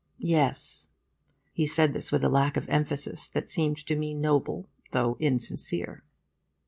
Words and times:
'Yes.' 0.17 0.87
He 1.53 1.67
said 1.67 1.93
this 1.93 2.11
with 2.11 2.23
a 2.23 2.27
lack 2.27 2.57
of 2.57 2.67
emphasis 2.69 3.29
that 3.29 3.51
seemed 3.51 3.85
to 3.85 3.95
me 3.95 4.15
noble 4.15 4.67
though 4.93 5.15
insincere. 5.19 6.03